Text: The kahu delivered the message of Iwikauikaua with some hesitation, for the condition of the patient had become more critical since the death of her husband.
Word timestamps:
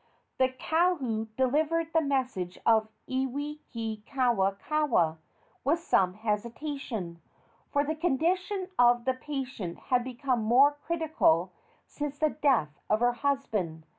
The 0.39 0.49
kahu 0.49 1.27
delivered 1.37 1.93
the 1.93 2.01
message 2.01 2.57
of 2.65 2.87
Iwikauikaua 3.07 5.17
with 5.63 5.77
some 5.79 6.15
hesitation, 6.15 7.21
for 7.71 7.83
the 7.83 7.93
condition 7.93 8.69
of 8.79 9.05
the 9.05 9.13
patient 9.13 9.77
had 9.77 10.03
become 10.03 10.41
more 10.41 10.71
critical 10.87 11.51
since 11.85 12.17
the 12.17 12.29
death 12.31 12.79
of 12.89 12.99
her 13.01 13.13
husband. 13.13 13.85